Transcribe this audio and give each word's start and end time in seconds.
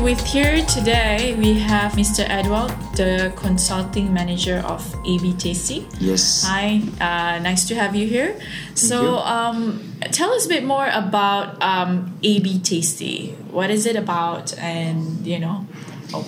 with 0.00 0.20
here 0.26 0.64
today 0.66 1.34
we 1.38 1.58
have 1.58 1.92
Mr. 1.92 2.24
Edward, 2.28 2.70
the 2.96 3.32
consulting 3.36 4.12
manager 4.12 4.62
of 4.64 4.82
AB 5.06 5.34
Tasty. 5.34 5.86
Yes. 5.98 6.44
Hi, 6.46 6.80
uh, 7.00 7.38
nice 7.40 7.66
to 7.68 7.74
have 7.74 7.94
you 7.94 8.06
here. 8.06 8.40
so, 8.74 9.02
you. 9.02 9.08
Um, 9.18 9.92
tell 10.10 10.32
us 10.32 10.46
a 10.46 10.48
bit 10.48 10.64
more 10.64 10.88
about 10.92 11.62
um, 11.62 12.18
AB 12.22 12.60
Tasty. 12.60 13.32
What 13.50 13.70
is 13.70 13.86
it 13.86 13.96
about, 13.96 14.56
and 14.58 15.26
you 15.26 15.38
know, 15.38 15.66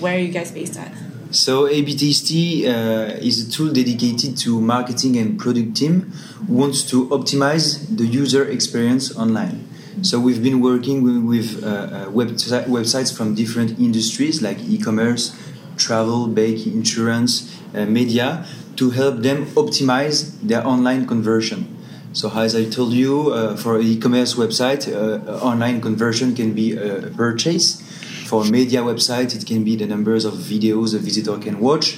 where 0.01 0.17
are 0.17 0.19
you 0.19 0.33
guys 0.33 0.51
based 0.53 0.79
at? 0.79 0.93
So 1.31 1.67
AB 1.67 1.97
Tasty 1.97 2.69
uh, 2.69 3.07
is 3.23 3.49
a 3.49 3.51
tool 3.51 3.73
dedicated 3.73 4.37
to 4.39 4.61
marketing 4.61 5.17
and 5.17 5.39
product 5.39 5.77
team 5.77 6.13
who 6.47 6.55
wants 6.55 6.83
to 6.91 7.09
optimize 7.09 7.97
the 7.97 8.05
user 8.05 8.45
experience 8.45 9.17
online. 9.17 9.69
So 10.03 10.21
we've 10.21 10.43
been 10.43 10.61
working 10.61 11.27
with, 11.27 11.63
uh, 11.63 11.67
uh, 11.67 12.07
websi- 12.11 12.67
websites 12.67 13.13
from 13.15 13.35
different 13.35 13.79
industries 13.79 14.43
like 14.43 14.59
e-commerce, 14.69 15.33
travel, 15.77 16.27
bank, 16.27 16.67
insurance, 16.67 17.49
uh, 17.75 17.87
media 17.87 18.45
to 18.77 18.91
help 18.91 19.23
them 19.23 19.47
optimize 19.55 20.33
their 20.43 20.67
online 20.67 21.07
conversion. 21.07 21.67
So 22.13 22.31
as 22.31 22.55
I 22.55 22.65
told 22.65 22.93
you, 22.93 23.31
uh, 23.31 23.57
for 23.57 23.81
e-commerce 23.81 24.35
website, 24.35 24.87
uh, 24.87 25.45
online 25.45 25.81
conversion 25.81 26.35
can 26.35 26.53
be 26.53 26.73
a 26.77 27.11
purchase. 27.17 27.83
For 28.25 28.43
a 28.43 28.51
media 28.51 28.81
website, 28.81 29.37
it 29.37 29.47
can 29.47 29.65
be 29.65 29.77
the 29.77 29.87
numbers 29.87 30.25
of 30.25 30.35
videos 30.35 30.95
a 30.95 30.99
visitor 30.99 31.37
can 31.39 31.61
watch. 31.61 31.93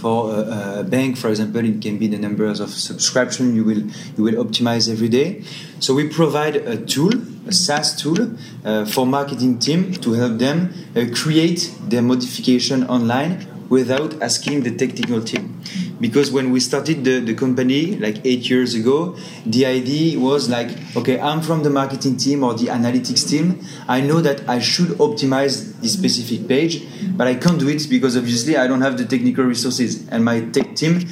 For 0.00 0.32
a, 0.34 0.80
a 0.80 0.84
bank, 0.84 1.16
for 1.16 1.28
example, 1.28 1.64
it 1.64 1.80
can 1.80 1.98
be 1.98 2.06
the 2.06 2.18
numbers 2.18 2.60
of 2.60 2.70
subscription 2.70 3.54
you 3.56 3.64
will 3.64 3.82
you 4.16 4.22
will 4.24 4.44
optimize 4.44 4.90
every 4.90 5.08
day. 5.08 5.42
So 5.80 5.94
we 5.94 6.08
provide 6.08 6.56
a 6.56 6.76
tool, 6.76 7.12
a 7.46 7.52
SaaS 7.52 7.96
tool, 8.00 8.36
uh, 8.64 8.84
for 8.84 9.06
marketing 9.06 9.58
team 9.58 9.92
to 9.94 10.12
help 10.12 10.38
them 10.38 10.72
uh, 10.94 11.06
create 11.14 11.74
their 11.88 12.02
modification 12.02 12.84
online 12.86 13.46
without 13.68 14.22
asking 14.22 14.62
the 14.62 14.70
technical 14.76 15.22
team. 15.22 15.60
Because 16.02 16.32
when 16.32 16.50
we 16.50 16.58
started 16.58 17.04
the, 17.04 17.20
the 17.20 17.32
company 17.32 17.96
like 17.96 18.26
eight 18.26 18.50
years 18.50 18.74
ago, 18.74 19.16
the 19.46 19.66
idea 19.66 20.18
was 20.18 20.50
like, 20.50 20.70
okay, 20.96 21.20
I'm 21.20 21.40
from 21.40 21.62
the 21.62 21.70
marketing 21.70 22.16
team 22.16 22.42
or 22.42 22.54
the 22.54 22.66
analytics 22.66 23.22
team. 23.30 23.64
I 23.86 24.00
know 24.00 24.20
that 24.20 24.48
I 24.48 24.58
should 24.58 24.88
optimize 24.98 25.80
this 25.80 25.92
specific 25.92 26.48
page, 26.48 26.82
but 27.16 27.28
I 27.28 27.36
can't 27.36 27.60
do 27.60 27.68
it 27.68 27.86
because 27.88 28.16
obviously 28.16 28.56
I 28.56 28.66
don't 28.66 28.80
have 28.80 28.98
the 28.98 29.04
technical 29.04 29.44
resources. 29.44 30.08
And 30.08 30.24
my 30.24 30.40
tech 30.40 30.74
team, 30.74 31.08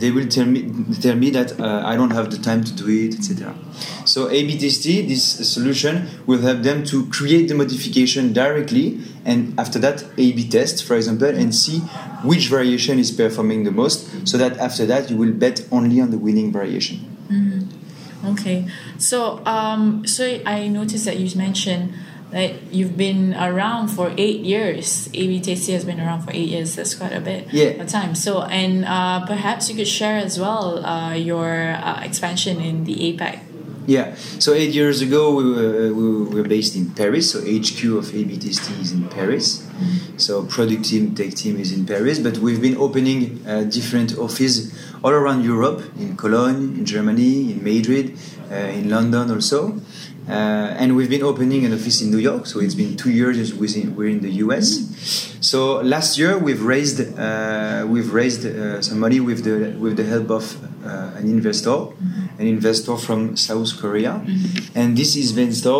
they 0.00 0.10
will 0.10 0.26
tell 0.26 0.46
me 0.46 0.62
tell 1.00 1.16
me 1.16 1.30
that 1.30 1.60
uh, 1.60 1.82
I 1.84 1.96
don't 1.96 2.10
have 2.10 2.30
the 2.30 2.38
time 2.38 2.64
to 2.64 2.72
do 2.72 2.88
it, 2.88 3.14
etc. 3.14 3.54
So 4.04 4.28
A/B 4.28 4.58
testing, 4.58 5.08
this 5.08 5.24
solution 5.24 6.08
will 6.26 6.40
help 6.40 6.62
them 6.62 6.84
to 6.84 7.06
create 7.06 7.48
the 7.48 7.54
modification 7.54 8.32
directly, 8.32 9.00
and 9.24 9.58
after 9.58 9.78
that 9.80 10.04
A/B 10.16 10.48
test, 10.48 10.84
for 10.84 10.96
example, 10.96 11.28
and 11.28 11.54
see 11.54 11.80
which 12.24 12.48
variation 12.48 12.98
is 12.98 13.10
performing 13.10 13.64
the 13.64 13.72
most, 13.72 14.26
so 14.26 14.38
that 14.38 14.56
after 14.58 14.86
that 14.86 15.10
you 15.10 15.16
will 15.16 15.32
bet 15.32 15.66
only 15.70 16.00
on 16.00 16.10
the 16.10 16.18
winning 16.18 16.52
variation. 16.52 17.04
Okay, 18.24 18.66
so 18.98 19.40
um, 19.46 20.04
so 20.06 20.40
I 20.44 20.68
noticed 20.68 21.04
that 21.04 21.18
you 21.18 21.36
mentioned 21.38 21.94
that 22.30 22.72
you've 22.72 22.96
been 22.96 23.34
around 23.34 23.88
for 23.88 24.12
eight 24.18 24.40
years. 24.40 25.08
AB 25.14 25.40
Tasty 25.40 25.72
has 25.72 25.84
been 25.84 26.00
around 26.00 26.22
for 26.22 26.30
eight 26.32 26.48
years. 26.48 26.76
That's 26.76 26.94
quite 26.94 27.12
a 27.12 27.20
bit 27.20 27.48
Yeah. 27.52 27.80
of 27.82 27.88
time. 27.88 28.14
So, 28.14 28.42
and 28.42 28.84
uh, 28.84 29.24
perhaps 29.26 29.68
you 29.70 29.76
could 29.76 29.88
share 29.88 30.18
as 30.18 30.38
well 30.38 30.84
uh, 30.84 31.14
your 31.14 31.72
uh, 31.72 32.00
expansion 32.02 32.60
in 32.60 32.84
the 32.84 32.94
APAC. 32.94 33.40
Yeah. 33.86 34.16
So 34.38 34.52
eight 34.52 34.74
years 34.74 35.00
ago, 35.00 35.34
we 35.34 35.44
were, 35.50 35.94
we 35.94 36.24
were 36.42 36.46
based 36.46 36.76
in 36.76 36.90
Paris. 36.90 37.30
So 37.32 37.40
HQ 37.40 37.82
of 37.96 38.14
AB 38.14 38.36
Tasty 38.36 38.74
is 38.82 38.92
in 38.92 39.08
Paris. 39.08 39.66
So 40.18 40.44
product 40.44 40.84
team, 40.84 41.14
tech 41.14 41.32
team 41.32 41.58
is 41.58 41.72
in 41.72 41.86
Paris. 41.86 42.18
But 42.18 42.36
we've 42.36 42.60
been 42.60 42.76
opening 42.76 43.40
uh, 43.46 43.62
different 43.64 44.18
offices 44.18 44.74
all 45.02 45.12
around 45.12 45.42
Europe, 45.42 45.80
in 45.98 46.18
Cologne, 46.18 46.74
in 46.76 46.84
Germany, 46.84 47.52
in 47.52 47.64
Madrid, 47.64 48.18
uh, 48.50 48.56
in 48.56 48.90
London 48.90 49.30
also. 49.30 49.80
Uh, 50.28 50.76
and 50.78 50.94
we've 50.94 51.08
been 51.08 51.22
opening 51.22 51.64
an 51.64 51.72
office 51.72 52.02
in 52.02 52.10
New 52.10 52.18
York. 52.18 52.46
So 52.46 52.60
it's 52.60 52.74
been 52.74 52.96
two 52.96 53.10
years 53.10 53.54
within, 53.54 53.96
we're 53.96 54.10
in 54.10 54.20
the 54.20 54.30
US. 54.44 55.36
So 55.40 55.80
last 55.80 56.18
year 56.18 56.36
we've 56.36 56.62
raised 56.62 57.00
uh, 57.18 57.86
we've 57.88 58.12
raised 58.12 58.44
uh, 58.44 58.82
some 58.82 58.98
money 58.98 59.20
with 59.20 59.44
the 59.44 59.78
with 59.78 59.96
the 59.96 60.04
help 60.04 60.30
of 60.30 60.44
an 60.84 61.28
investor, 61.28 61.78
an 62.38 62.46
investor 62.46 62.96
from 62.96 63.36
South 63.36 63.70
Korea, 63.80 64.24
and 64.74 64.96
this 64.96 65.16
investor 65.16 65.78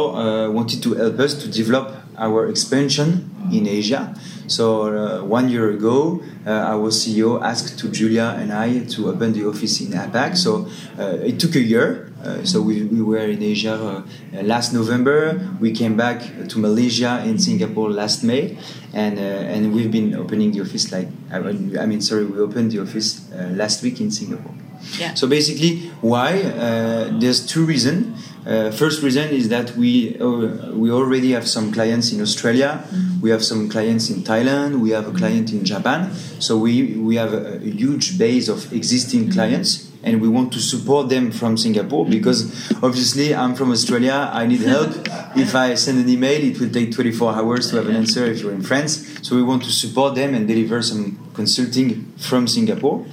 wanted 0.51 0.83
to 0.83 0.95
help 0.95 1.19
us 1.19 1.35
to 1.43 1.49
develop 1.49 1.87
our 2.19 2.49
expansion 2.49 3.31
in 3.53 3.67
Asia. 3.67 4.15
So 4.49 5.21
uh, 5.21 5.25
one 5.25 5.49
year 5.49 5.71
ago, 5.71 6.23
uh, 6.47 6.51
our 6.51 6.91
CEO 6.91 7.41
asked 7.43 7.79
to 7.81 7.89
Julia 7.91 8.35
and 8.39 8.53
I 8.53 8.85
to 8.97 9.11
open 9.11 9.33
the 9.33 9.47
office 9.47 9.81
in 9.81 9.93
APAC. 9.93 10.37
So 10.37 10.67
uh, 10.99 11.19
it 11.23 11.39
took 11.39 11.55
a 11.55 11.61
year. 11.61 12.08
Uh, 12.23 12.45
so 12.45 12.61
we, 12.61 12.85
we 12.85 13.01
were 13.01 13.19
in 13.19 13.43
Asia 13.43 13.75
uh, 13.75 14.43
last 14.43 14.73
November. 14.73 15.41
We 15.61 15.73
came 15.73 15.97
back 15.97 16.21
to 16.49 16.59
Malaysia 16.59 17.23
and 17.25 17.41
Singapore 17.41 17.91
last 17.91 18.25
May, 18.25 18.59
and 18.93 19.19
uh, 19.19 19.23
and 19.23 19.73
we've 19.73 19.91
been 19.91 20.15
opening 20.15 20.53
the 20.53 20.61
office 20.61 20.91
like 20.91 21.09
I 21.31 21.39
mean, 21.39 21.79
I 21.79 21.87
mean 21.87 22.01
sorry, 22.01 22.25
we 22.25 22.39
opened 22.39 22.73
the 22.73 22.81
office 22.81 23.31
uh, 23.33 23.51
last 23.55 23.83
week 23.83 24.01
in 24.01 24.11
Singapore. 24.11 24.55
Yeah. 24.99 25.15
So 25.15 25.27
basically, 25.27 25.91
why? 26.01 26.43
Uh, 26.43 27.19
there's 27.19 27.45
two 27.47 27.65
reasons. 27.65 28.19
Uh, 28.47 28.71
first 28.71 29.03
reason 29.03 29.29
is 29.29 29.49
that 29.51 29.77
we 29.77 30.19
uh, 30.19 30.73
we 30.73 30.91
already 30.91 31.33
have 31.33 31.47
some 31.47 31.71
clients 31.73 32.13
in 32.13 32.21
Australia, 32.21 32.83
we 33.21 33.31
have 33.31 33.45
some 33.45 33.69
clients 33.69 34.09
in 34.09 34.23
Thailand, 34.23 34.81
we 34.81 34.91
have 34.91 35.07
a 35.07 35.13
client 35.13 35.53
in 35.53 35.65
Japan. 35.65 36.15
So 36.39 36.57
we 36.57 36.95
we 36.95 37.17
have 37.17 37.35
a, 37.35 37.57
a 37.57 37.71
huge 37.71 38.17
base 38.17 38.49
of 38.49 38.73
existing 38.73 39.31
clients, 39.33 39.88
and 40.03 40.21
we 40.21 40.29
want 40.29 40.53
to 40.53 40.61
support 40.61 41.09
them 41.09 41.31
from 41.31 41.57
Singapore 41.57 42.07
because 42.07 42.45
obviously 42.83 43.35
I'm 43.35 43.55
from 43.55 43.73
Australia. 43.73 44.31
I 44.33 44.47
need 44.47 44.61
help. 44.61 44.91
if 45.37 45.55
I 45.55 45.75
send 45.75 45.99
an 45.99 46.09
email, 46.09 46.43
it 46.43 46.61
will 46.61 46.71
take 46.71 46.93
24 46.93 47.33
hours 47.35 47.71
to 47.71 47.77
have 47.77 47.89
an 47.89 47.97
answer 47.97 48.25
if 48.27 48.41
you're 48.41 48.53
in 48.53 48.63
France. 48.63 49.19
So 49.23 49.37
we 49.37 49.43
want 49.43 49.65
to 49.65 49.73
support 49.73 50.15
them 50.15 50.35
and 50.35 50.47
deliver 50.47 50.83
some 50.83 51.19
consulting 51.35 52.13
from 52.17 52.47
Singapore 52.47 53.07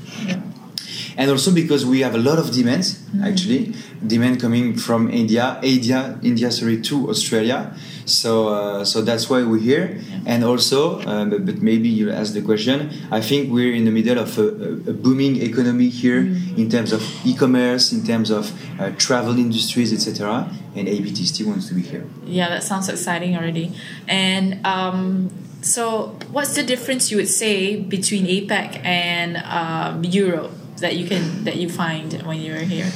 and 1.18 1.31
also 1.31 1.53
because 1.53 1.85
we 1.85 2.01
have 2.01 2.16
a 2.16 2.18
lot 2.18 2.38
of 2.38 2.51
demands 2.51 2.96
mm-hmm. 2.96 3.23
actually 3.23 3.73
demand 4.06 4.40
coming 4.40 4.75
from 4.75 5.09
india 5.09 5.59
india 5.63 6.19
india 6.23 6.52
sorry 6.52 6.81
to 6.81 7.09
australia 7.09 7.73
so 8.06 8.50
uh, 8.50 8.86
so 8.86 9.02
that's 9.02 9.30
why 9.30 9.44
we're 9.44 9.60
here. 9.60 10.02
And 10.26 10.44
also 10.44 11.02
uh, 11.02 11.26
but, 11.26 11.46
but 11.46 11.62
maybe 11.62 11.90
you 11.90 12.12
ask 12.12 12.34
the 12.34 12.42
question. 12.42 12.92
I 13.12 13.22
think 13.22 13.52
we're 13.52 13.74
in 13.74 13.86
the 13.86 13.92
middle 13.92 14.20
of 14.20 14.38
a, 14.38 14.48
a, 14.90 14.94
booming 14.94 15.42
economy 15.42 15.90
here 15.90 16.20
in 16.20 16.70
terms 16.70 16.94
of 16.94 17.02
e-commerce 17.26 17.92
in 17.92 18.04
terms 18.04 18.30
of 18.30 18.54
uh, 18.80 18.92
travel 18.98 19.38
industries 19.38 19.92
etc 19.94 20.50
and 20.76 20.88
AB 20.88 21.12
Tasty 21.14 21.44
wants 21.44 21.68
to 21.70 21.74
be 21.74 21.82
here. 21.82 22.06
Yeah, 22.26 22.50
that 22.50 22.64
sounds 22.64 22.90
exciting 22.90 23.36
already. 23.36 23.74
And 24.08 24.66
um, 24.66 25.30
so, 25.62 26.18
what's 26.32 26.56
the 26.56 26.64
difference 26.64 27.12
you 27.12 27.18
would 27.18 27.30
say 27.30 27.78
between 27.82 28.26
APAC 28.26 28.84
and 28.84 29.38
um, 29.38 30.04
Europe 30.04 30.52
that 30.78 30.96
you 30.96 31.08
can 31.08 31.46
that 31.46 31.56
you 31.56 31.70
find 31.70 32.22
when 32.24 32.42
you're 32.42 32.58
here? 32.58 32.92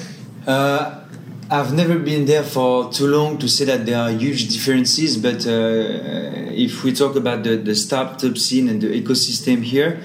Uh, 1.49 1.55
I've 1.55 1.73
never 1.73 1.97
been 1.97 2.25
there 2.25 2.43
for 2.43 2.91
too 2.91 3.07
long 3.07 3.37
to 3.39 3.47
say 3.47 3.65
that 3.65 3.85
there 3.85 3.99
are 3.99 4.11
huge 4.11 4.49
differences, 4.49 5.17
but 5.17 5.45
uh, 5.47 6.51
if 6.53 6.83
we 6.83 6.93
talk 6.93 7.15
about 7.15 7.43
the, 7.43 7.57
the 7.57 7.75
startup 7.75 8.37
scene 8.37 8.69
and 8.69 8.81
the 8.81 9.01
ecosystem 9.01 9.63
here, 9.63 10.01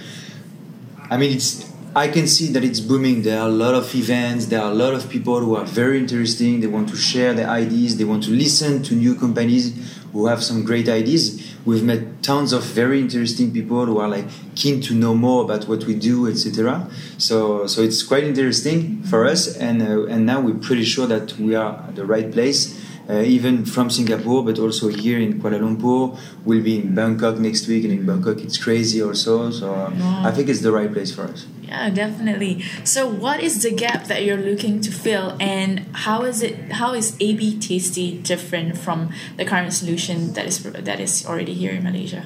I 1.11 1.17
mean, 1.17 1.33
it's 1.37 1.74
I 1.97 2.09
can 2.09 2.27
see 2.27 2.49
that 2.49 2.65
it's 2.65 2.81
booming. 2.81 3.23
There 3.23 3.41
are 3.41 3.47
a 3.47 3.53
lot 3.53 3.75
of 3.75 3.95
events. 3.95 4.47
There 4.47 4.61
are 4.61 4.73
a 4.73 4.75
lot 4.75 4.95
of 4.95 5.09
people 5.09 5.39
who 5.39 5.55
are 5.55 5.65
very 5.65 6.01
interesting. 6.01 6.61
They 6.61 6.67
want 6.67 6.89
to 6.89 6.97
share 6.97 7.35
their 7.35 7.49
ideas. 7.49 7.97
They 7.99 8.05
want 8.05 8.25
to 8.25 8.31
listen 8.31 8.83
to 8.83 8.97
new 8.97 9.15
companies 9.15 9.73
who 10.13 10.27
have 10.27 10.43
some 10.43 10.65
great 10.65 10.89
ideas. 10.89 11.55
We've 11.65 11.85
met 11.85 12.21
tons 12.25 12.53
of 12.53 12.65
very 12.65 12.99
interesting 12.99 13.53
people 13.53 13.87
who 13.87 13.99
are 13.99 14.09
like 14.09 14.27
keen 14.57 14.81
to 14.83 14.95
know 14.95 15.15
more 15.15 15.45
about 15.45 15.69
what 15.69 15.85
we 15.85 15.95
do, 15.95 16.27
etc. 16.29 16.91
So, 17.19 17.69
so 17.69 17.81
it's 17.83 18.03
quite 18.03 18.25
interesting 18.25 19.05
for 19.05 19.25
us. 19.25 19.57
And 19.57 19.81
uh, 19.81 20.07
and 20.07 20.27
now 20.27 20.41
we're 20.41 20.59
pretty 20.59 20.85
sure 20.85 21.07
that 21.07 21.39
we 21.39 21.55
are 21.55 21.85
at 21.89 21.95
the 21.95 22.05
right 22.05 22.31
place. 22.31 22.84
Uh, 23.09 23.21
even 23.21 23.67
from 23.67 23.91
Singapore, 23.91 24.43
but 24.43 24.59
also 24.59 24.89
here 24.89 25.19
in 25.19 25.39
Kuala 25.39 25.61
Lumpur. 25.61 26.19
We'll 26.47 26.63
be 26.63 26.81
in 26.81 26.95
Bangkok 26.95 27.39
next 27.39 27.69
week, 27.69 27.85
and 27.85 27.93
in 27.93 28.07
Bangkok 28.07 28.39
it's 28.39 28.57
crazy 28.57 29.03
also. 29.03 29.51
So 29.51 29.75
uh, 29.75 30.23
I 30.25 30.31
think 30.31 30.49
it's 30.49 30.63
the 30.63 30.73
right 30.73 30.91
place 30.91 31.15
for 31.15 31.25
us. 31.25 31.47
Yeah, 31.63 31.91
definitely. 31.91 32.63
So, 32.85 33.07
what 33.07 33.43
is 33.43 33.63
the 33.63 33.73
gap 33.73 34.05
that 34.05 34.25
you're 34.25 34.41
looking 34.41 34.81
to 34.81 34.91
fill, 34.91 35.37
and 35.41 35.85
how 35.93 36.23
is 36.23 36.43
it? 36.43 36.73
How 36.73 36.95
is 36.95 37.17
AB 37.21 37.59
Tasty 37.59 38.19
different 38.19 38.79
from 38.79 39.13
the 39.37 39.45
current 39.45 39.73
solution 39.73 40.33
that 40.33 40.47
is 40.47 40.63
that 40.63 41.01
is 41.01 41.27
already 41.27 41.53
here 41.53 41.73
in 41.73 41.85
Malaysia? 41.85 42.25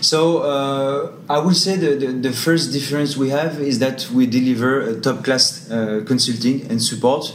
So 0.00 0.38
uh, 0.42 1.12
I 1.28 1.38
would 1.38 1.56
say 1.56 1.76
the, 1.76 1.96
the, 1.96 2.12
the 2.12 2.32
first 2.32 2.72
difference 2.72 3.16
we 3.16 3.30
have 3.30 3.60
is 3.60 3.78
that 3.80 4.08
we 4.10 4.26
deliver 4.26 5.00
top 5.00 5.24
class 5.24 5.68
uh, 5.70 6.04
consulting 6.06 6.70
and 6.70 6.82
support, 6.82 7.34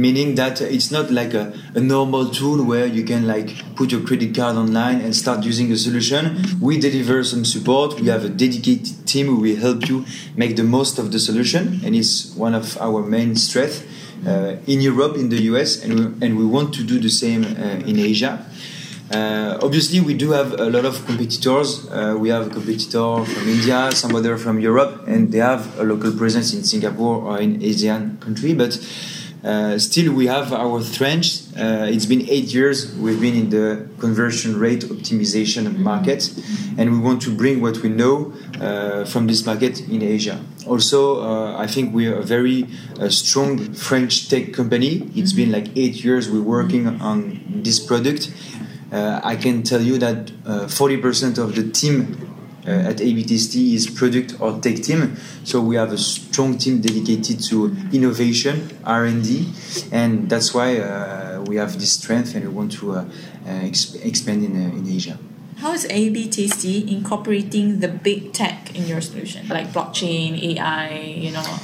meaning 0.00 0.34
that 0.36 0.60
it's 0.60 0.90
not 0.90 1.10
like 1.10 1.34
a, 1.34 1.52
a 1.74 1.80
normal 1.80 2.30
tool 2.30 2.64
where 2.64 2.86
you 2.86 3.04
can 3.04 3.26
like 3.26 3.48
put 3.76 3.92
your 3.92 4.00
credit 4.00 4.34
card 4.34 4.56
online 4.56 5.00
and 5.00 5.14
start 5.14 5.44
using 5.44 5.70
a 5.72 5.76
solution. 5.76 6.42
We 6.60 6.78
deliver 6.78 7.22
some 7.24 7.44
support. 7.44 8.00
We 8.00 8.08
have 8.08 8.24
a 8.24 8.28
dedicated 8.28 9.06
team 9.06 9.26
who 9.26 9.36
will 9.36 9.56
help 9.56 9.88
you 9.88 10.04
make 10.36 10.56
the 10.56 10.64
most 10.64 10.98
of 10.98 11.12
the 11.12 11.18
solution, 11.18 11.80
and 11.84 11.94
it's 11.94 12.34
one 12.34 12.54
of 12.54 12.78
our 12.78 13.02
main 13.02 13.36
strengths 13.36 13.84
uh, 14.26 14.56
in 14.66 14.80
Europe, 14.80 15.16
in 15.16 15.28
the 15.28 15.42
US, 15.52 15.82
and 15.82 15.94
we, 15.98 16.26
and 16.26 16.38
we 16.38 16.44
want 16.44 16.74
to 16.74 16.82
do 16.82 16.98
the 16.98 17.10
same 17.10 17.44
uh, 17.44 17.90
in 17.90 17.98
Asia. 17.98 18.46
Uh, 19.10 19.58
obviously, 19.60 20.00
we 20.00 20.14
do 20.14 20.30
have 20.30 20.52
a 20.60 20.70
lot 20.70 20.84
of 20.84 21.04
competitors. 21.04 21.88
Uh, 21.90 22.16
we 22.16 22.28
have 22.28 22.46
a 22.46 22.50
competitor 22.50 23.24
from 23.24 23.48
India, 23.48 23.90
some 23.92 24.14
other 24.14 24.38
from 24.38 24.60
Europe, 24.60 25.08
and 25.08 25.32
they 25.32 25.38
have 25.38 25.78
a 25.80 25.82
local 25.82 26.12
presence 26.12 26.54
in 26.54 26.62
Singapore 26.62 27.16
or 27.16 27.40
in 27.40 27.60
Asian 27.60 28.18
country. 28.18 28.54
But 28.54 28.78
uh, 29.42 29.78
still, 29.78 30.12
we 30.12 30.26
have 30.26 30.52
our 30.52 30.82
strengths. 30.82 31.50
Uh, 31.56 31.88
it's 31.90 32.04
been 32.04 32.28
eight 32.28 32.52
years 32.52 32.94
we've 32.96 33.20
been 33.20 33.34
in 33.34 33.50
the 33.50 33.88
conversion 33.98 34.58
rate 34.58 34.82
optimization 34.82 35.78
market, 35.78 36.30
and 36.76 36.92
we 36.92 36.98
want 36.98 37.22
to 37.22 37.34
bring 37.34 37.62
what 37.62 37.78
we 37.78 37.88
know 37.88 38.34
uh, 38.60 39.04
from 39.06 39.26
this 39.26 39.46
market 39.46 39.80
in 39.88 40.02
Asia. 40.02 40.44
Also, 40.66 41.22
uh, 41.22 41.56
I 41.56 41.66
think 41.66 41.94
we 41.94 42.06
are 42.08 42.16
a 42.16 42.22
very 42.22 42.66
uh, 42.98 43.08
strong 43.08 43.72
French 43.72 44.28
tech 44.28 44.52
company. 44.52 45.10
It's 45.14 45.32
been 45.32 45.50
like 45.50 45.68
eight 45.74 46.04
years 46.04 46.30
we're 46.30 46.42
working 46.42 46.86
on 46.86 47.62
this 47.62 47.80
product. 47.80 48.30
Uh, 48.92 49.20
I 49.24 49.36
can 49.36 49.62
tell 49.62 49.80
you 49.80 49.98
that 49.98 50.26
40% 50.44 51.38
of 51.38 51.54
the 51.54 51.70
team 51.70 52.29
uh, 52.66 52.90
at 52.90 53.00
AB 53.00 53.24
Tasty 53.24 53.74
is 53.74 53.88
product 53.88 54.40
or 54.40 54.60
tech 54.60 54.76
team. 54.76 55.16
So 55.44 55.60
we 55.60 55.76
have 55.76 55.92
a 55.92 55.98
strong 55.98 56.58
team 56.58 56.80
dedicated 56.80 57.42
to 57.44 57.74
innovation, 57.92 58.78
R&D, 58.84 59.52
and 59.92 60.28
that's 60.28 60.52
why 60.54 60.78
uh, 60.78 61.44
we 61.46 61.56
have 61.56 61.78
this 61.78 61.92
strength 61.92 62.34
and 62.34 62.44
we 62.44 62.52
want 62.52 62.72
to 62.72 62.92
uh, 62.92 63.04
exp- 63.46 64.04
expand 64.04 64.44
in, 64.44 64.56
in 64.56 64.88
Asia. 64.88 65.18
How 65.56 65.72
is 65.72 65.86
AB 65.90 66.30
Tasty 66.30 66.90
incorporating 66.90 67.80
the 67.80 67.88
big 67.88 68.32
tech 68.32 68.74
in 68.74 68.86
your 68.86 69.02
solution, 69.02 69.46
like 69.48 69.68
blockchain, 69.68 70.42
AI, 70.42 71.00
you 71.00 71.32
know? 71.32 71.58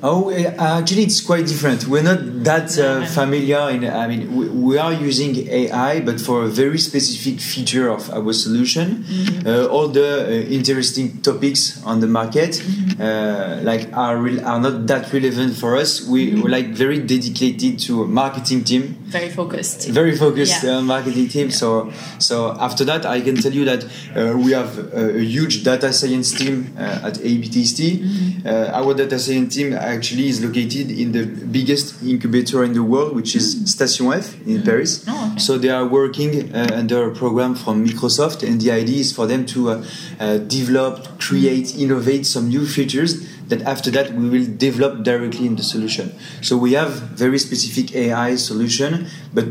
Oh, 0.00 0.30
actually, 0.30 1.02
it's 1.02 1.20
quite 1.20 1.46
different. 1.46 1.88
We're 1.88 2.04
not 2.04 2.44
that 2.44 2.78
uh, 2.78 3.04
familiar. 3.06 3.68
In, 3.70 3.84
I 3.84 4.06
mean, 4.06 4.34
we, 4.36 4.48
we, 4.48 4.78
are 4.78 4.92
using 4.92 5.36
AI, 5.48 6.00
but 6.00 6.20
for 6.20 6.44
a 6.44 6.46
very 6.46 6.78
specific 6.78 7.40
feature 7.40 7.88
of 7.88 8.08
our 8.10 8.32
solution. 8.32 9.02
Mm-hmm. 9.02 9.48
Uh, 9.48 9.66
all 9.66 9.88
the 9.88 10.24
uh, 10.24 10.30
interesting 10.30 11.20
topics 11.22 11.82
on 11.84 11.98
the 12.00 12.06
market, 12.06 12.50
mm-hmm. 12.50 12.86
Uh, 12.98 13.60
like 13.62 13.92
are 13.92 14.16
re- 14.16 14.40
are 14.40 14.60
not 14.60 14.86
that 14.88 15.12
relevant 15.12 15.54
for 15.54 15.76
us. 15.76 16.06
We, 16.06 16.30
mm-hmm. 16.30 16.42
We're 16.42 16.50
like 16.50 16.68
very 16.68 16.98
dedicated 16.98 17.78
to 17.80 18.02
a 18.02 18.06
marketing 18.06 18.64
team. 18.64 18.98
Very 19.06 19.30
focused. 19.30 19.88
Very 19.88 20.16
focused 20.16 20.64
yeah. 20.64 20.78
Uh, 20.78 20.82
marketing 20.82 21.28
team. 21.28 21.48
Yeah. 21.48 21.54
So, 21.54 21.92
so 22.18 22.56
after 22.58 22.84
that, 22.84 23.06
I 23.06 23.20
can 23.20 23.36
tell 23.36 23.52
you 23.52 23.64
that 23.64 23.84
uh, 23.84 24.36
we 24.36 24.52
have 24.52 24.78
a, 24.78 25.18
a, 25.18 25.20
huge 25.20 25.62
data 25.64 25.92
science 25.92 26.32
team 26.32 26.74
at 26.76 27.20
AB 27.20 27.48
Tasty. 27.48 27.98
Mm-hmm. 27.98 28.74
our 28.74 28.94
data 28.94 29.18
science 29.18 29.54
team 29.54 29.72
actually 29.88 30.28
is 30.28 30.44
located 30.44 30.90
in 30.90 31.12
the 31.12 31.24
biggest 31.26 32.02
incubator 32.02 32.64
in 32.64 32.72
the 32.72 32.82
world, 32.82 33.14
which 33.14 33.34
is 33.34 33.54
mm. 33.54 33.68
Station 33.68 34.12
F 34.12 34.34
in 34.46 34.58
mm. 34.58 34.64
Paris. 34.64 35.04
Oh, 35.08 35.30
okay. 35.32 35.38
So 35.38 35.58
they 35.58 35.70
are 35.70 35.86
working 35.86 36.54
uh, 36.54 36.68
under 36.72 37.10
a 37.10 37.14
program 37.14 37.54
from 37.54 37.86
Microsoft, 37.86 38.46
and 38.46 38.60
the 38.60 38.70
idea 38.70 39.00
is 39.00 39.12
for 39.12 39.26
them 39.26 39.46
to 39.46 39.70
uh, 39.70 39.84
uh, 40.20 40.38
develop, 40.38 41.18
create, 41.18 41.76
innovate 41.76 42.26
some 42.26 42.48
new 42.48 42.66
features 42.66 43.26
that 43.48 43.62
after 43.62 43.90
that 43.90 44.12
we 44.12 44.28
will 44.28 44.46
develop 44.56 45.02
directly 45.02 45.46
in 45.46 45.56
the 45.56 45.62
solution. 45.62 46.14
So 46.42 46.56
we 46.56 46.72
have 46.74 46.90
very 46.90 47.38
specific 47.38 47.94
AI 47.94 48.36
solution, 48.36 49.06
but 49.32 49.46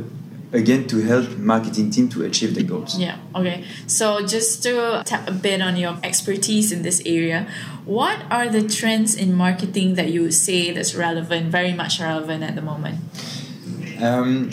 again 0.54 0.88
to 0.88 1.02
help 1.02 1.38
marketing 1.38 1.92
team 1.92 2.08
to 2.10 2.24
achieve 2.24 2.56
the 2.56 2.64
goals. 2.64 2.98
Yeah 2.98 3.18
okay. 3.36 3.64
So 3.88 4.26
just 4.26 4.64
to 4.64 5.04
tap 5.06 5.28
a 5.28 5.32
bit 5.32 5.62
on 5.62 5.76
your 5.76 5.98
expertise 6.04 6.72
in 6.72 6.82
this 6.84 7.02
area 7.06 7.48
what 7.86 8.20
are 8.30 8.50
the 8.50 8.68
trends 8.68 9.16
in 9.16 9.34
marketing 9.34 9.96
that 9.96 10.10
you 10.10 10.30
say 10.32 10.72
that's 10.72 10.94
relevant 10.94 11.52
very 11.52 11.74
much 11.74 12.00
relevant 12.00 12.44
at 12.44 12.56
the 12.56 12.62
moment? 12.62 13.00
Um, 14.02 14.52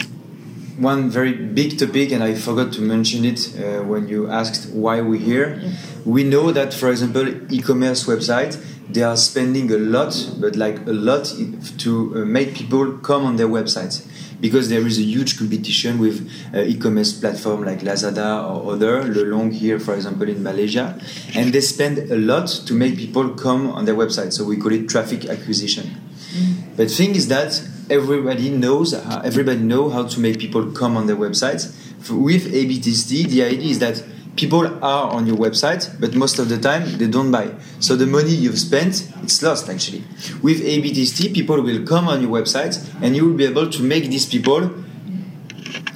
one 0.79 1.09
very 1.09 1.33
big 1.33 1.79
topic 1.79 2.11
and 2.11 2.23
i 2.23 2.35
forgot 2.35 2.73
to 2.73 2.81
mention 2.81 3.25
it 3.25 3.55
uh, 3.57 3.83
when 3.83 4.09
you 4.09 4.29
asked 4.29 4.73
why 4.73 5.01
we're 5.01 5.21
here. 5.21 5.61
Yeah. 5.63 5.73
we 6.05 6.25
know 6.25 6.51
that 6.51 6.75
for 6.75 6.91
example 6.91 7.29
e-commerce 7.53 8.05
website 8.05 8.61
they 8.89 9.03
are 9.03 9.17
spending 9.17 9.71
a 9.71 9.79
lot 9.79 10.31
but 10.41 10.57
like 10.57 10.85
a 10.87 10.93
lot 10.93 11.33
to 11.79 12.13
uh, 12.17 12.25
make 12.25 12.55
people 12.55 12.99
come 12.99 13.25
on 13.25 13.37
their 13.37 13.49
websites 13.49 14.07
because 14.41 14.69
there 14.69 14.87
is 14.87 14.99
a 14.99 15.03
huge 15.03 15.39
competition 15.39 15.99
with 15.99 16.31
uh, 16.55 16.61
e-commerce 16.61 17.13
platform 17.13 17.65
like 17.65 17.81
Lazada 17.81 18.49
or 18.49 18.73
other, 18.73 19.03
Lelong 19.05 19.53
here, 19.53 19.79
for 19.79 19.95
example, 19.95 20.29
in 20.29 20.43
Malaysia, 20.43 20.99
and 21.35 21.53
they 21.53 21.61
spend 21.61 21.99
a 22.11 22.17
lot 22.17 22.49
to 22.49 22.75
make 22.75 22.97
people 22.97 23.31
come 23.31 23.71
on 23.71 23.85
their 23.85 23.95
website. 23.95 24.33
So 24.33 24.45
we 24.45 24.57
call 24.57 24.73
it 24.73 24.89
traffic 24.89 25.27
acquisition. 25.27 25.85
Mm. 26.33 26.77
But 26.77 26.91
thing 26.91 27.15
is 27.15 27.29
that 27.29 27.63
everybody 27.91 28.51
knows 28.51 28.95
everybody 29.25 29.61
know 29.61 29.91
how 29.91 30.05
to 30.05 30.21
make 30.21 30.39
people 30.39 30.73
come 30.73 30.97
on 30.97 31.07
their 31.07 31.17
websites. 31.17 31.73
With 32.11 32.53
AB 32.53 32.81
Tasty, 32.81 33.25
the 33.25 33.45
idea 33.45 33.71
is 33.71 33.79
that 33.79 34.03
people 34.37 34.67
are 34.85 35.11
on 35.13 35.27
your 35.27 35.37
website, 35.37 35.89
but 36.01 36.15
most 36.15 36.39
of 36.39 36.49
the 36.49 36.59
time 36.59 36.99
they 36.99 37.07
don't 37.07 37.31
buy. 37.31 37.51
So 37.81 37.97
the 37.97 38.07
money 38.07 38.35
you've 38.35 38.59
spent, 38.59 39.09
it's 39.23 39.43
lost 39.43 39.69
actually. 39.69 40.05
With 40.43 40.61
AB 40.61 40.95
Tasty, 40.95 41.33
people 41.33 41.61
will 41.63 41.85
come 41.87 42.09
on 42.09 42.21
your 42.21 42.31
website 42.31 42.75
and 43.03 43.17
you 43.17 43.27
will 43.27 43.37
be 43.37 43.45
able 43.45 43.71
to 43.71 43.83
make 43.83 44.09
these 44.11 44.27
people 44.27 44.71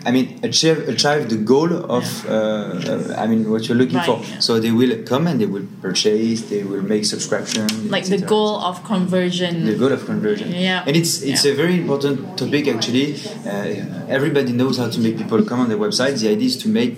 I 0.04 0.10
mean, 0.10 0.40
achieve, 0.42 0.88
achieve 0.88 1.28
the 1.28 1.36
goal 1.36 1.70
of, 1.70 2.26
uh, 2.26 2.32
uh, 2.32 3.14
I 3.18 3.26
mean, 3.26 3.50
what 3.50 3.68
you're 3.68 3.76
looking 3.76 3.96
right, 3.96 4.06
for. 4.06 4.20
Yeah. 4.22 4.38
So 4.38 4.58
they 4.58 4.70
will 4.70 5.02
come 5.02 5.26
and 5.26 5.40
they 5.40 5.46
will 5.46 5.66
purchase, 5.82 6.42
they 6.48 6.62
will 6.62 6.82
make 6.82 7.04
subscription. 7.04 7.90
Like 7.90 8.06
the 8.06 8.18
goal 8.18 8.56
of 8.60 8.82
conversion. 8.84 9.66
The 9.66 9.74
goal 9.74 9.92
of 9.92 10.06
conversion. 10.06 10.52
Yeah. 10.52 10.84
And 10.86 10.96
it's 10.96 11.20
it's 11.22 11.44
yeah. 11.44 11.52
a 11.52 11.54
very 11.54 11.76
important 11.76 12.38
topic 12.38 12.68
actually. 12.68 13.16
Uh, 13.44 14.08
everybody 14.08 14.52
knows 14.52 14.78
how 14.78 14.88
to 14.88 14.98
make 15.00 15.18
people 15.18 15.44
come 15.44 15.60
on 15.60 15.68
the 15.68 15.74
website. 15.74 16.18
The 16.20 16.28
idea 16.30 16.46
is 16.46 16.56
to 16.58 16.68
make 16.68 16.96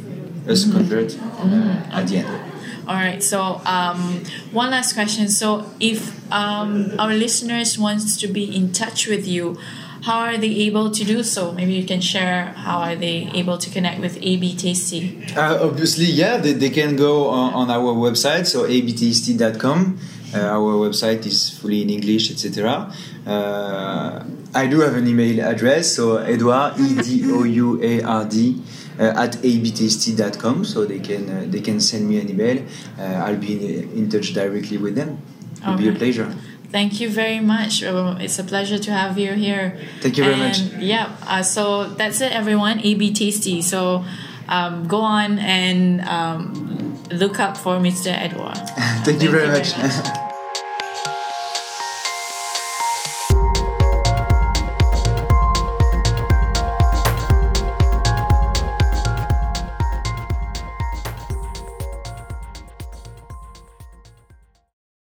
us 0.49 0.65
mm-hmm. 0.65 0.79
mm-hmm. 0.81 1.93
at 1.93 2.09
the 2.09 2.19
end. 2.19 2.51
All 2.89 2.97
right. 2.97 3.23
So 3.23 3.61
um, 3.67 4.25
one 4.53 4.71
last 4.71 4.95
question. 4.95 5.29
So 5.29 5.65
if 5.79 6.11
um, 6.33 6.93
our 6.99 7.15
listeners 7.15 7.79
wants 7.79 8.17
to 8.21 8.27
be 8.27 8.45
in 8.45 8.73
touch 8.73 9.07
with 9.07 9.29
you, 9.29 9.59
how 10.03 10.21
are 10.21 10.39
they 10.39 10.51
able 10.67 10.91
to 10.91 11.05
do 11.05 11.23
so? 11.23 11.53
Maybe 11.53 11.75
you 11.75 11.85
can 11.85 12.01
share 12.01 12.47
how 12.47 12.81
are 12.81 12.97
they 12.97 13.31
able 13.35 13.59
to 13.59 13.71
connect 13.71 14.01
with 14.01 14.17
AB 14.21 14.57
Tasty? 14.57 15.23
Uh, 15.37 15.63
obviously, 15.63 16.07
yeah, 16.07 16.39
they, 16.39 16.53
they 16.55 16.71
can 16.71 16.97
go 16.97 17.29
on, 17.29 17.53
on 17.55 17.71
our 17.71 17.95
website, 17.95 18.47
so 18.47 18.65
abtasty.com. 18.65 19.99
Uh, 20.33 20.39
our 20.39 20.89
website 20.89 21.27
is 21.27 21.51
fully 21.51 21.83
in 21.83 21.91
English, 21.91 22.31
etc. 22.31 22.93
Uh, 23.27 24.25
I 24.55 24.67
do 24.67 24.81
have 24.81 24.95
an 24.95 25.07
email 25.07 25.45
address, 25.45 25.95
so 25.95 26.17
Edouard, 26.17 26.79
E 26.79 27.03
D 27.03 27.31
O 27.31 27.45
U 27.45 27.83
A 27.83 28.03
R 28.03 28.25
D 28.25 28.57
uh, 28.57 28.80
at 29.01 29.33
abtasty.com, 29.33 30.65
so 30.65 30.85
they 30.85 31.01
can 31.01 31.29
uh, 31.29 31.45
they 31.49 31.61
can 31.61 31.81
send 31.81 32.09
me 32.09 32.21
an 32.21 32.29
email. 32.29 32.63
Uh, 32.99 33.03
I'll 33.03 33.37
be 33.37 33.55
in, 33.55 33.93
in, 33.93 34.11
touch 34.11 34.35
directly 34.35 34.77
with 34.77 34.95
them. 34.95 35.19
It'll 35.63 35.75
okay. 35.75 35.85
be 35.85 35.89
a 35.89 35.93
pleasure. 35.93 36.35
Thank 36.71 37.01
you 37.01 37.11
very 37.11 37.41
much. 37.41 37.83
It's 37.83 38.39
a 38.39 38.45
pleasure 38.45 38.79
to 38.79 38.93
have 38.93 39.19
you 39.19 39.33
here. 39.33 39.79
Thank 40.01 40.19
you 40.19 40.25
very 40.25 40.41
and, 40.41 40.73
much. 40.73 40.83
Yeah, 40.83 41.17
uh, 41.27 41.43
so 41.43 41.85
that's 41.85 42.21
it, 42.21 42.33
everyone. 42.33 42.81
AB 42.81 43.13
Tasty. 43.13 43.61
So 43.61 44.05
um, 44.49 44.87
go 44.87 45.01
on 45.01 45.39
and 45.39 46.01
um, 46.03 47.03
look 47.11 47.41
up 47.41 47.57
for 47.57 47.79
Mr. 47.79 48.13
Edward. 48.13 48.57
Thank, 48.57 49.05
Thank 49.05 49.23
you 49.23 49.31
very, 49.31 49.47
you 49.47 49.53
very 49.53 49.59
much. 49.59 49.79
much. 49.79 50.27